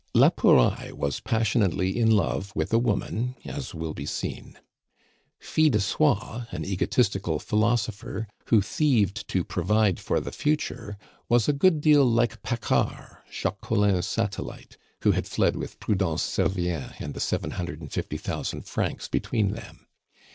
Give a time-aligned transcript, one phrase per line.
[0.15, 4.57] La Pouraille was passionately in love with a woman, as will be seen.
[5.39, 10.97] Fil de Soie, an egotistical philosopher, who thieved to provide for the future,
[11.29, 16.95] was a good deal like Paccard, Jacques Collin's satellite, who had fled with Prudence Servien
[16.97, 19.85] and the seven hundred and fifty thousand francs between them.